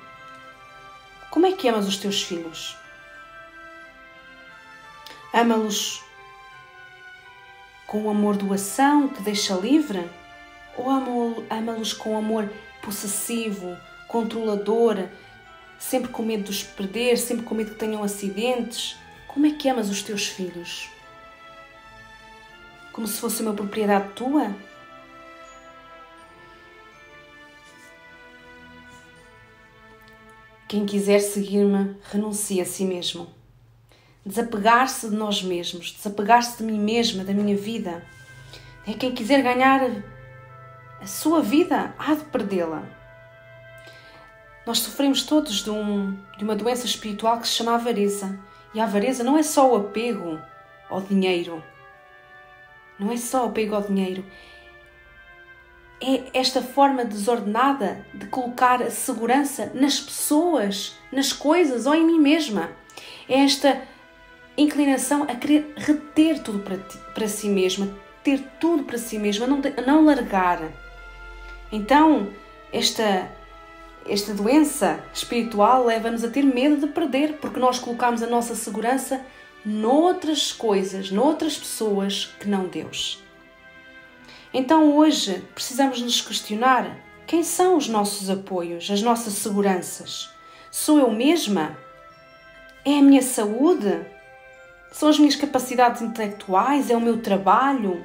como 1.31 1.45
é 1.45 1.53
que 1.53 1.69
amas 1.69 1.87
os 1.87 1.99
teus 1.99 2.23
filhos? 2.23 2.75
Ama-los 5.31 6.03
com 7.87 8.05
o 8.05 8.09
amor 8.09 8.35
doação 8.39 9.09
que 9.09 9.21
deixa 9.21 9.53
livre? 9.57 10.11
Ou 10.75 10.89
ama-los 11.51 11.93
com 11.93 12.17
amor 12.17 12.51
possessivo, 12.81 13.77
controlador, 14.09 15.07
sempre 15.79 16.11
com 16.11 16.23
medo 16.23 16.45
de 16.45 16.51
os 16.51 16.63
perder, 16.63 17.19
sempre 17.19 17.45
com 17.45 17.55
medo 17.55 17.73
que 17.73 17.79
tenham 17.79 18.03
acidentes. 18.03 18.97
Como 19.29 19.45
é 19.45 19.51
que 19.51 19.69
amas 19.69 19.91
os 19.91 20.03
teus 20.03 20.29
filhos? 20.29 20.94
Como 22.95 23.09
se 23.09 23.21
fosse 23.21 23.43
uma 23.43 23.53
propriedade 23.53 24.13
tua? 24.13 24.55
Quem 30.69 30.87
quiser 30.87 31.19
seguir-me, 31.19 31.97
renuncie 32.05 32.61
a 32.61 32.65
si 32.65 32.85
mesmo. 32.85 33.27
Desapegar-se 34.25 35.11
de 35.11 35.17
nós 35.17 35.43
mesmos, 35.43 35.91
desapegar-se 35.91 36.59
de 36.59 36.63
mim 36.63 36.79
mesma, 36.79 37.25
da 37.25 37.33
minha 37.33 37.57
vida. 37.57 38.07
É 38.87 38.93
quem 38.93 39.13
quiser 39.13 39.43
ganhar 39.43 39.81
a 41.01 41.07
sua 41.07 41.43
vida, 41.43 41.93
há 41.99 42.15
de 42.15 42.25
perdê-la. 42.27 42.85
Nós 44.65 44.79
sofremos 44.79 45.25
todos 45.25 45.65
de, 45.65 45.71
um, 45.71 46.17
de 46.39 46.45
uma 46.45 46.55
doença 46.55 46.87
espiritual 46.87 47.41
que 47.41 47.49
se 47.49 47.55
chama 47.55 47.75
avareza. 47.75 48.39
E 48.73 48.79
a 48.79 48.85
avareza 48.85 49.25
não 49.25 49.37
é 49.37 49.43
só 49.43 49.69
o 49.69 49.77
apego 49.77 50.39
ao 50.89 51.01
dinheiro. 51.01 51.61
Não 52.99 53.13
é 53.13 53.17
só 53.17 53.47
apego 53.47 53.75
ao 53.75 53.83
dinheiro. 53.83 54.25
É 56.01 56.23
esta 56.35 56.61
forma 56.61 57.05
desordenada 57.05 58.05
de 58.13 58.27
colocar 58.27 58.83
a 58.83 58.91
segurança 58.91 59.71
nas 59.75 60.01
pessoas, 60.01 60.97
nas 61.11 61.33
coisas 61.33 61.87
ou 61.87 61.95
em 61.95 62.05
mim 62.05 62.19
mesma. 62.19 62.71
É 63.29 63.41
esta 63.41 63.83
inclinação 64.57 65.23
a 65.23 65.35
querer 65.35 65.73
reter 65.77 66.43
tudo 66.43 66.61
para, 66.61 66.77
ti, 66.77 66.99
para 67.15 67.29
si 67.29 67.49
mesma, 67.49 67.89
ter 68.23 68.41
tudo 68.61 68.85
para 68.85 68.99
si 68.99 69.19
mesma, 69.19 69.47
não, 69.47 69.61
a 69.77 69.83
não 69.83 70.05
largar. 70.05 70.61
Então, 71.73 72.29
esta 72.73 73.31
esta 74.07 74.35
doença 74.35 75.03
espiritual 75.15 75.85
leva-nos 75.85 76.23
a 76.25 76.29
ter 76.29 76.43
medo 76.43 76.77
de 76.77 76.93
perder, 76.93 77.39
porque 77.41 77.59
nós 77.59 77.79
colocamos 77.79 78.23
a 78.23 78.27
nossa 78.27 78.55
segurança 78.55 79.25
noutras 79.65 80.53
coisas, 80.53 81.11
noutras 81.11 81.57
pessoas 81.57 82.27
que 82.39 82.49
não 82.49 82.67
Deus. 82.67 83.23
Então 84.53 84.95
hoje 84.95 85.43
precisamos 85.55 86.01
nos 86.01 86.21
questionar 86.21 86.97
quem 87.27 87.43
são 87.43 87.77
os 87.77 87.89
nossos 87.89 88.29
apoios, 88.29 88.91
as 88.91 89.03
nossas 89.03 89.35
seguranças. 89.35 90.31
Sou 90.71 90.99
eu 90.99 91.11
mesma? 91.11 91.77
É 92.85 92.99
a 92.99 93.03
minha 93.03 93.23
saúde? 93.23 94.05
São 94.93 95.09
as 95.09 95.19
minhas 95.19 95.37
capacidades 95.37 96.03
intelectuais? 96.03 96.91
É 96.91 96.97
o 96.97 97.01
meu 97.01 97.21
trabalho? 97.21 98.05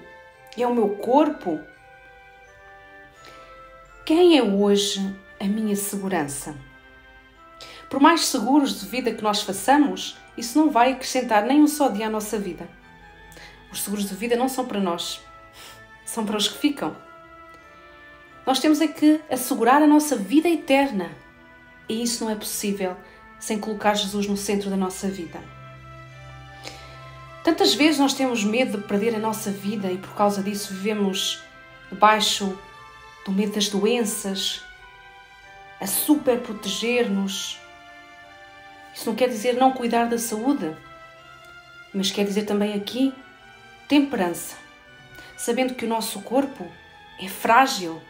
É 0.57 0.65
o 0.65 0.73
meu 0.73 0.89
corpo? 0.97 1.59
Quem 4.05 4.37
é 4.37 4.43
hoje 4.43 5.15
a 5.39 5.45
minha 5.45 5.75
segurança. 5.75 6.55
Por 7.89 7.99
mais 7.99 8.25
seguros 8.25 8.81
de 8.81 8.87
vida 8.87 9.13
que 9.13 9.23
nós 9.23 9.41
façamos, 9.41 10.17
isso 10.39 10.57
não 10.57 10.71
vai 10.71 10.93
acrescentar 10.93 11.45
nem 11.45 11.61
um 11.61 11.67
só 11.67 11.89
dia 11.89 12.07
à 12.07 12.09
nossa 12.09 12.39
vida. 12.39 12.69
Os 13.71 13.81
seguros 13.81 14.09
de 14.09 14.15
vida 14.15 14.35
não 14.35 14.49
são 14.49 14.65
para 14.65 14.79
nós, 14.79 15.21
são 16.05 16.25
para 16.25 16.37
os 16.37 16.47
que 16.47 16.57
ficam. 16.57 16.95
Nós 18.45 18.59
temos 18.59 18.81
é 18.81 18.87
que 18.87 19.21
assegurar 19.29 19.83
a 19.83 19.87
nossa 19.87 20.15
vida 20.15 20.49
eterna. 20.49 21.11
E 21.87 22.01
isso 22.01 22.23
não 22.23 22.31
é 22.31 22.35
possível 22.35 22.95
sem 23.39 23.59
colocar 23.59 23.93
Jesus 23.93 24.27
no 24.27 24.35
centro 24.35 24.69
da 24.69 24.77
nossa 24.77 25.07
vida. 25.07 25.39
Tantas 27.43 27.73
vezes 27.73 27.99
nós 27.99 28.13
temos 28.13 28.43
medo 28.43 28.77
de 28.77 28.83
perder 28.83 29.15
a 29.15 29.19
nossa 29.19 29.51
vida 29.51 29.91
e 29.91 29.97
por 29.97 30.13
causa 30.13 30.41
disso 30.41 30.73
vivemos 30.73 31.41
debaixo 31.91 32.57
do 33.25 33.31
medo 33.31 33.53
das 33.53 33.69
doenças, 33.69 34.61
a 35.79 35.87
super 35.87 36.39
proteger-nos. 36.39 37.59
Isso 38.99 39.07
não 39.07 39.15
quer 39.15 39.29
dizer 39.29 39.53
não 39.53 39.71
cuidar 39.71 40.09
da 40.09 40.17
saúde, 40.17 40.75
mas 41.93 42.11
quer 42.11 42.25
dizer 42.25 42.43
também 42.43 42.73
aqui 42.73 43.13
temperança, 43.87 44.57
sabendo 45.37 45.73
que 45.73 45.85
o 45.85 45.87
nosso 45.87 46.21
corpo 46.21 46.67
é 47.17 47.29
frágil 47.29 48.01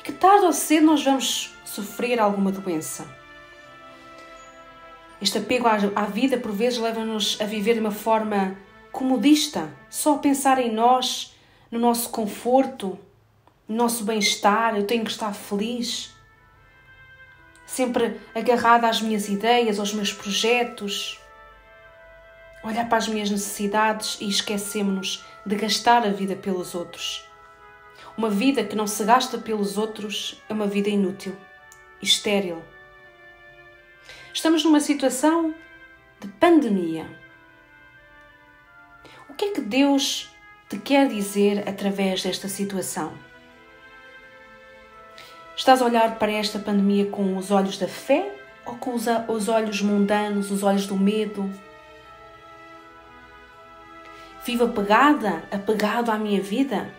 e 0.00 0.02
que 0.02 0.10
tarde 0.10 0.44
ou 0.44 0.52
cedo 0.52 0.86
nós 0.86 1.04
vamos 1.04 1.54
sofrer 1.64 2.18
alguma 2.18 2.50
doença. 2.50 3.06
Este 5.22 5.38
apego 5.38 5.68
à 5.68 6.04
vida 6.06 6.36
por 6.36 6.50
vezes 6.50 6.80
leva-nos 6.80 7.40
a 7.40 7.44
viver 7.44 7.74
de 7.74 7.80
uma 7.80 7.92
forma 7.92 8.58
comodista, 8.90 9.72
só 9.88 10.16
a 10.16 10.18
pensar 10.18 10.58
em 10.58 10.72
nós, 10.72 11.32
no 11.70 11.78
nosso 11.78 12.08
conforto, 12.08 12.98
no 13.68 13.76
nosso 13.76 14.02
bem-estar, 14.02 14.74
eu 14.74 14.84
tenho 14.84 15.04
que 15.04 15.12
estar 15.12 15.32
feliz 15.32 16.12
sempre 17.74 18.20
agarrada 18.32 18.88
às 18.88 19.02
minhas 19.02 19.28
ideias, 19.28 19.80
aos 19.80 19.92
meus 19.92 20.12
projetos, 20.12 21.20
olhar 22.62 22.88
para 22.88 22.98
as 22.98 23.08
minhas 23.08 23.28
necessidades 23.28 24.16
e 24.20 24.28
esquecemos-nos 24.28 25.24
de 25.44 25.56
gastar 25.56 26.06
a 26.06 26.10
vida 26.10 26.36
pelos 26.36 26.74
outros. 26.76 27.28
Uma 28.16 28.30
vida 28.30 28.62
que 28.62 28.76
não 28.76 28.86
se 28.86 29.02
gasta 29.04 29.38
pelos 29.38 29.76
outros 29.76 30.40
é 30.48 30.52
uma 30.52 30.68
vida 30.68 30.88
inútil, 30.88 31.36
estéril. 32.00 32.62
Estamos 34.32 34.62
numa 34.62 34.78
situação 34.78 35.52
de 36.20 36.28
pandemia. 36.28 37.06
O 39.28 39.34
que 39.34 39.46
é 39.46 39.50
que 39.50 39.60
Deus 39.60 40.30
te 40.68 40.78
quer 40.78 41.08
dizer 41.08 41.68
através 41.68 42.22
desta 42.22 42.48
situação? 42.48 43.12
Estás 45.56 45.80
a 45.80 45.84
olhar 45.84 46.18
para 46.18 46.32
esta 46.32 46.58
pandemia 46.58 47.06
com 47.06 47.36
os 47.36 47.52
olhos 47.52 47.78
da 47.78 47.86
fé 47.86 48.34
ou 48.66 48.74
com 48.74 48.92
os 48.94 49.48
olhos 49.48 49.80
mundanos, 49.82 50.50
os 50.50 50.64
olhos 50.64 50.86
do 50.86 50.96
medo? 50.96 51.48
Vivo 54.44 54.64
apegada, 54.64 55.44
apegado 55.52 56.10
à 56.10 56.18
minha 56.18 56.42
vida? 56.42 56.92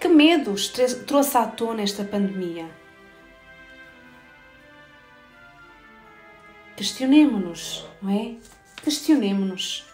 Que 0.00 0.06
medos 0.06 0.68
trouxe 1.06 1.36
à 1.36 1.46
tona 1.46 1.82
esta 1.82 2.04
pandemia? 2.04 2.70
Questionemo-nos, 6.76 7.84
não 8.00 8.12
é? 8.12 8.36
Questionemo-nos. 8.84 9.84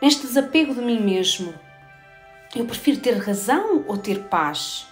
Neste 0.00 0.26
desapego 0.26 0.74
de 0.74 0.80
mim 0.80 1.00
mesmo, 1.00 1.52
eu 2.54 2.64
prefiro 2.66 3.00
ter 3.00 3.16
razão 3.16 3.84
ou 3.88 3.98
ter 3.98 4.24
paz? 4.24 4.91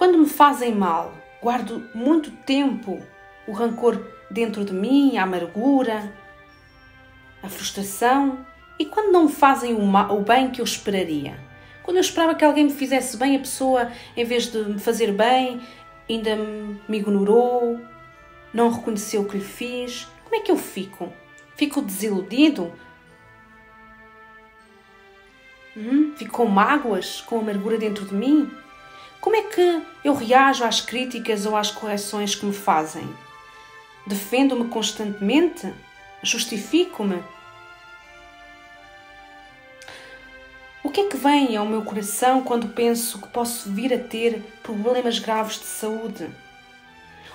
Quando 0.00 0.16
me 0.16 0.26
fazem 0.26 0.74
mal, 0.74 1.12
guardo 1.42 1.86
muito 1.94 2.30
tempo 2.30 3.02
o 3.46 3.52
rancor 3.52 4.02
dentro 4.30 4.64
de 4.64 4.72
mim, 4.72 5.18
a 5.18 5.24
amargura, 5.24 6.10
a 7.42 7.48
frustração. 7.50 8.38
E 8.78 8.86
quando 8.86 9.12
não 9.12 9.24
me 9.24 9.30
fazem 9.30 9.74
o, 9.74 9.82
mal, 9.82 10.16
o 10.16 10.22
bem 10.22 10.50
que 10.50 10.62
eu 10.62 10.64
esperaria? 10.64 11.38
Quando 11.82 11.98
eu 11.98 12.00
esperava 12.00 12.34
que 12.34 12.42
alguém 12.42 12.64
me 12.64 12.70
fizesse 12.70 13.14
bem, 13.18 13.36
a 13.36 13.40
pessoa, 13.40 13.92
em 14.16 14.24
vez 14.24 14.50
de 14.50 14.60
me 14.60 14.78
fazer 14.78 15.12
bem, 15.12 15.60
ainda 16.08 16.34
me 16.34 16.96
ignorou, 16.96 17.78
não 18.54 18.70
reconheceu 18.70 19.20
o 19.20 19.28
que 19.28 19.36
lhe 19.36 19.44
fiz. 19.44 20.08
Como 20.24 20.34
é 20.34 20.40
que 20.40 20.50
eu 20.50 20.56
fico? 20.56 21.12
Fico 21.56 21.82
desiludido? 21.82 22.72
Hum? 25.76 26.14
Fico 26.16 26.32
com 26.32 26.46
mágoas, 26.46 27.20
com 27.20 27.40
amargura 27.40 27.76
dentro 27.76 28.06
de 28.06 28.14
mim? 28.14 28.50
Como 29.20 29.36
é 29.36 29.42
que 29.42 29.82
eu 30.02 30.14
reajo 30.14 30.64
às 30.64 30.80
críticas 30.80 31.44
ou 31.44 31.54
às 31.54 31.70
correções 31.70 32.34
que 32.34 32.46
me 32.46 32.54
fazem? 32.54 33.06
Defendo-me 34.06 34.68
constantemente? 34.68 35.72
Justifico-me? 36.22 37.22
O 40.82 40.88
que 40.88 41.02
é 41.02 41.08
que 41.08 41.18
vem 41.18 41.54
ao 41.54 41.66
meu 41.66 41.82
coração 41.82 42.42
quando 42.42 42.68
penso 42.68 43.20
que 43.20 43.28
posso 43.28 43.70
vir 43.70 43.92
a 43.92 43.98
ter 43.98 44.42
problemas 44.62 45.18
graves 45.18 45.58
de 45.58 45.66
saúde? 45.66 46.30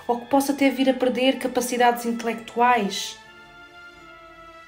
Ou 0.08 0.20
que 0.20 0.26
posso 0.26 0.50
até 0.52 0.68
vir 0.68 0.90
a 0.90 0.94
perder 0.94 1.38
capacidades 1.38 2.04
intelectuais? 2.04 3.16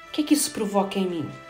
O 0.06 0.12
que 0.12 0.22
é 0.22 0.24
que 0.24 0.34
isso 0.34 0.52
provoca 0.52 1.00
em 1.00 1.06
mim? 1.06 1.47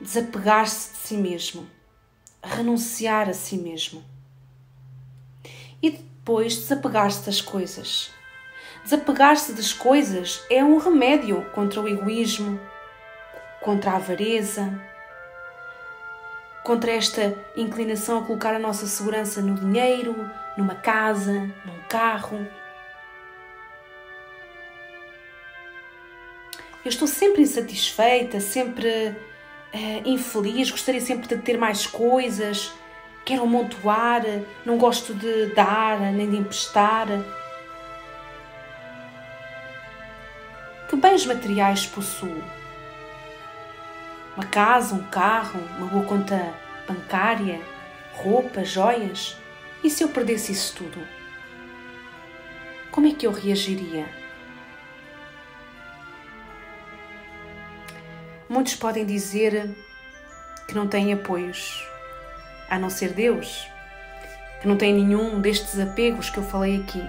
Desapegar-se 0.00 0.92
de 0.92 0.98
si 0.98 1.16
mesmo, 1.16 1.68
renunciar 2.42 3.28
a 3.28 3.34
si 3.34 3.56
mesmo. 3.56 4.04
E 5.82 5.90
depois 5.90 6.56
desapegar-se 6.56 7.24
das 7.26 7.40
coisas. 7.40 8.10
Desapegar-se 8.84 9.52
das 9.52 9.72
coisas 9.72 10.42
é 10.50 10.62
um 10.62 10.78
remédio 10.78 11.44
contra 11.52 11.80
o 11.80 11.88
egoísmo, 11.88 12.60
contra 13.60 13.92
a 13.92 13.96
avareza, 13.96 14.72
contra 16.64 16.92
esta 16.92 17.34
inclinação 17.56 18.18
a 18.18 18.22
colocar 18.22 18.54
a 18.54 18.58
nossa 18.58 18.86
segurança 18.86 19.40
no 19.40 19.54
dinheiro, 19.54 20.14
numa 20.56 20.74
casa, 20.74 21.32
num 21.32 21.82
carro. 21.88 22.46
Eu 26.84 26.88
estou 26.88 27.08
sempre 27.08 27.42
insatisfeita, 27.42 28.40
sempre 28.40 29.16
uh, 29.74 30.08
infeliz, 30.08 30.70
gostaria 30.70 31.00
sempre 31.00 31.28
de 31.28 31.36
ter 31.36 31.58
mais 31.58 31.86
coisas, 31.86 32.72
quero 33.24 33.42
amontoar, 33.42 34.22
não 34.64 34.78
gosto 34.78 35.14
de 35.14 35.46
dar 35.54 36.00
nem 36.12 36.30
de 36.30 36.36
emprestar. 36.36 37.06
Que 40.88 40.96
bens 40.96 41.26
materiais 41.26 41.86
possuo? 41.86 42.42
Uma 44.34 44.46
casa, 44.46 44.94
um 44.94 45.02
carro, 45.04 45.60
uma 45.76 45.86
boa 45.88 46.04
conta 46.04 46.54
bancária, 46.88 47.60
roupa, 48.14 48.64
joias? 48.64 49.36
E 49.84 49.90
se 49.90 50.02
eu 50.02 50.08
perdesse 50.08 50.52
isso 50.52 50.76
tudo? 50.76 51.06
Como 52.90 53.06
é 53.06 53.12
que 53.12 53.26
eu 53.26 53.32
reagiria? 53.32 54.08
Muitos 58.48 58.74
podem 58.74 59.04
dizer 59.04 59.76
que 60.66 60.74
não 60.74 60.88
têm 60.88 61.12
apoios, 61.12 61.86
a 62.70 62.78
não 62.78 62.88
ser 62.88 63.12
Deus, 63.12 63.68
que 64.62 64.66
não 64.66 64.76
têm 64.76 64.94
nenhum 64.94 65.38
destes 65.38 65.78
apegos 65.78 66.30
que 66.30 66.38
eu 66.38 66.42
falei 66.42 66.80
aqui. 66.80 67.02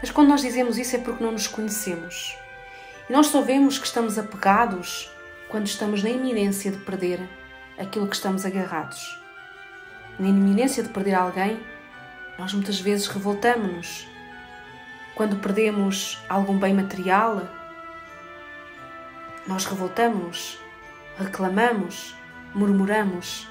Mas 0.00 0.12
quando 0.12 0.28
nós 0.28 0.40
dizemos 0.40 0.78
isso 0.78 0.94
é 0.94 1.00
porque 1.00 1.22
não 1.22 1.32
nos 1.32 1.48
conhecemos. 1.48 2.36
E 3.08 3.12
nós 3.12 3.26
só 3.26 3.42
vemos 3.42 3.76
que 3.76 3.86
estamos 3.86 4.16
apegados 4.18 5.10
quando 5.48 5.66
estamos 5.66 6.00
na 6.02 6.10
iminência 6.10 6.70
de 6.70 6.78
perder 6.78 7.20
aquilo 7.76 8.06
que 8.06 8.14
estamos 8.14 8.46
agarrados. 8.46 9.20
Na 10.16 10.28
iminência 10.28 10.84
de 10.84 10.90
perder 10.90 11.14
alguém, 11.14 11.60
nós 12.38 12.54
muitas 12.54 12.78
vezes 12.80 13.08
revoltamos-nos. 13.08 14.06
Quando 15.16 15.36
perdemos 15.36 16.22
algum 16.28 16.56
bem 16.56 16.72
material, 16.72 17.42
nós 19.46 19.64
revoltamos, 19.64 20.58
reclamamos, 21.18 22.14
murmuramos. 22.54 23.48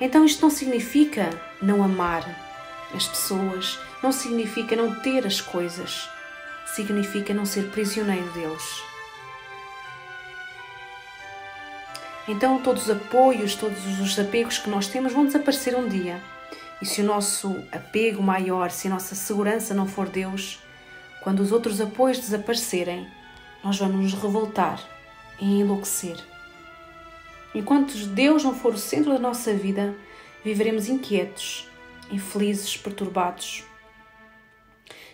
Então 0.00 0.24
isto 0.24 0.42
não 0.42 0.50
significa 0.50 1.30
não 1.60 1.82
amar 1.82 2.24
as 2.94 3.06
pessoas, 3.06 3.78
não 4.02 4.12
significa 4.12 4.74
não 4.74 5.00
ter 5.00 5.26
as 5.26 5.40
coisas, 5.40 6.08
significa 6.66 7.32
não 7.32 7.44
ser 7.44 7.70
prisioneiro 7.70 8.30
deles. 8.32 8.82
Então 12.26 12.60
todos 12.60 12.84
os 12.84 12.90
apoios, 12.90 13.54
todos 13.54 14.00
os 14.00 14.18
apegos 14.18 14.58
que 14.58 14.70
nós 14.70 14.86
temos 14.86 15.12
vão 15.12 15.26
desaparecer 15.26 15.76
um 15.76 15.88
dia. 15.88 16.20
E 16.80 16.86
se 16.86 17.00
o 17.00 17.04
nosso 17.04 17.62
apego 17.70 18.22
maior, 18.22 18.70
se 18.70 18.88
a 18.88 18.90
nossa 18.90 19.14
segurança 19.14 19.72
não 19.72 19.86
for 19.86 20.08
Deus, 20.08 20.58
quando 21.20 21.40
os 21.40 21.52
outros 21.52 21.80
apoios 21.80 22.18
desaparecerem, 22.18 23.06
nós 23.62 23.78
vamos 23.78 24.12
nos 24.12 24.14
revoltar 24.14 24.82
e 25.40 25.60
enlouquecer. 25.60 26.16
Enquanto 27.54 27.94
Deus 28.08 28.42
não 28.42 28.54
for 28.54 28.74
o 28.74 28.78
centro 28.78 29.12
da 29.12 29.18
nossa 29.18 29.52
vida, 29.52 29.94
viveremos 30.44 30.88
inquietos, 30.88 31.68
infelizes, 32.10 32.76
perturbados. 32.76 33.64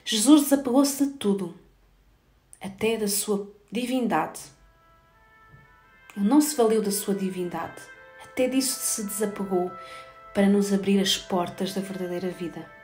Jesus 0.05 0.43
desapegou-se 0.43 1.05
de 1.05 1.13
tudo, 1.15 1.55
até 2.61 2.97
da 2.97 3.09
sua 3.09 3.51
divindade. 3.71 4.41
Ele 6.17 6.29
não 6.29 6.41
se 6.41 6.57
valeu 6.57 6.81
da 6.81 6.91
sua 6.91 7.15
divindade, 7.15 7.83
até 8.25 8.49
disso 8.49 8.79
se 8.81 9.05
desapegou 9.05 9.71
para 10.33 10.49
nos 10.49 10.73
abrir 10.73 11.01
as 11.01 11.17
portas 11.19 11.75
da 11.75 11.81
verdadeira 11.81 12.29
vida. 12.29 12.78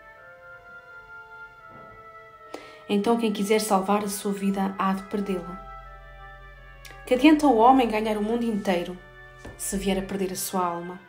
Então, 2.88 3.18
quem 3.18 3.32
quiser 3.32 3.60
salvar 3.60 4.04
a 4.04 4.08
sua 4.08 4.32
vida 4.32 4.74
há 4.78 4.92
de 4.92 5.02
perdê-la. 5.04 5.60
Que 7.06 7.14
adianta 7.14 7.46
o 7.46 7.56
homem 7.56 7.88
ganhar 7.88 8.16
o 8.16 8.22
mundo 8.22 8.44
inteiro 8.44 8.96
se 9.56 9.76
vier 9.76 9.98
a 9.98 10.02
perder 10.02 10.32
a 10.32 10.36
sua 10.36 10.64
alma? 10.64 11.00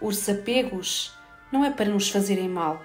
Os 0.00 0.16
desapegos 0.16 1.14
não 1.52 1.64
é 1.64 1.70
para 1.70 1.90
nos 1.90 2.08
fazerem 2.08 2.48
mal. 2.48 2.82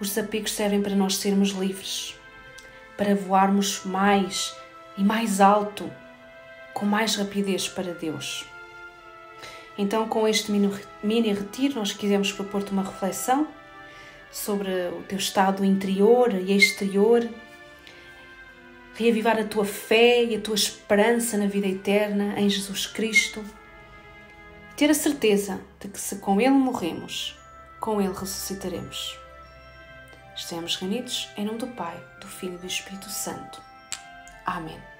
Os 0.00 0.08
desapegos 0.08 0.52
servem 0.52 0.82
para 0.82 0.96
nós 0.96 1.16
sermos 1.16 1.50
livres, 1.50 2.18
para 2.96 3.14
voarmos 3.14 3.84
mais 3.84 4.56
e 4.96 5.04
mais 5.04 5.40
alto, 5.40 5.88
com 6.74 6.84
mais 6.84 7.14
rapidez 7.14 7.68
para 7.68 7.94
Deus. 7.94 8.44
Então, 9.78 10.08
com 10.08 10.26
este 10.26 10.50
mini 10.50 11.32
retiro, 11.32 11.76
nós 11.76 11.92
quisemos 11.92 12.32
propor-te 12.32 12.72
uma 12.72 12.82
reflexão 12.82 13.46
sobre 14.32 14.70
o 14.88 15.02
teu 15.02 15.18
estado 15.18 15.64
interior 15.64 16.34
e 16.34 16.56
exterior, 16.56 17.28
reavivar 18.94 19.38
a 19.38 19.44
tua 19.44 19.64
fé 19.64 20.24
e 20.24 20.34
a 20.34 20.40
tua 20.40 20.54
esperança 20.54 21.36
na 21.36 21.46
vida 21.46 21.68
eterna 21.68 22.40
em 22.40 22.48
Jesus 22.48 22.86
Cristo, 22.86 23.44
ter 24.76 24.90
a 24.90 24.94
certeza 24.94 25.60
de 25.78 25.88
que 25.88 26.00
se 26.00 26.16
com 26.16 26.40
Ele 26.40 26.50
morremos, 26.50 27.38
com 27.78 28.00
Ele 28.00 28.12
ressuscitaremos. 28.12 29.18
Estamos 30.34 30.76
reunidos 30.76 31.28
em 31.36 31.44
nome 31.44 31.58
do 31.58 31.66
Pai, 31.68 32.02
do 32.20 32.26
Filho 32.26 32.54
e 32.54 32.58
do 32.58 32.66
Espírito 32.66 33.10
Santo. 33.10 33.60
Amém. 34.46 34.91